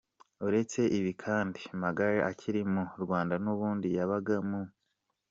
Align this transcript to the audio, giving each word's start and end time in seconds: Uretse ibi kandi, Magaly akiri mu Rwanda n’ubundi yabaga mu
Uretse 0.47 0.81
ibi 0.97 1.11
kandi, 1.23 1.61
Magaly 1.81 2.19
akiri 2.29 2.61
mu 2.73 2.83
Rwanda 3.03 3.35
n’ubundi 3.43 3.87
yabaga 3.97 4.35
mu 4.49 4.61